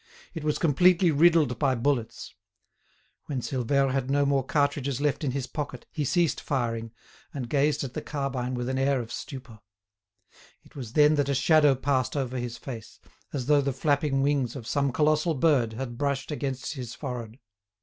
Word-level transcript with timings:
It 0.33 0.43
was 0.43 0.57
completely 0.57 1.11
riddled 1.11 1.59
by 1.59 1.75
bullets. 1.75 2.33
When 3.27 3.39
Silvère 3.39 3.91
had 3.91 4.09
no 4.09 4.25
more 4.25 4.43
cartridges 4.43 4.99
left 4.99 5.23
in 5.23 5.29
his 5.29 5.45
pocket, 5.45 5.85
he 5.91 6.03
ceased 6.03 6.41
firing, 6.41 6.91
and 7.35 7.47
gazed 7.47 7.83
at 7.83 7.93
the 7.93 8.01
carbine 8.01 8.55
with 8.55 8.67
an 8.67 8.79
air 8.79 8.99
of 8.99 9.11
stupor. 9.11 9.59
It 10.63 10.75
was 10.75 10.93
then 10.93 11.13
that 11.17 11.29
a 11.29 11.35
shadow 11.35 11.75
passed 11.75 12.17
over 12.17 12.39
his 12.39 12.57
face, 12.57 12.99
as 13.31 13.45
though 13.45 13.61
the 13.61 13.73
flapping 13.73 14.23
wings 14.23 14.55
of 14.55 14.65
some 14.65 14.91
colossal 14.91 15.35
bird 15.35 15.73
had 15.73 15.99
brushed 15.99 16.31
against 16.31 16.73
his 16.73 16.95
forehead. 16.95 17.37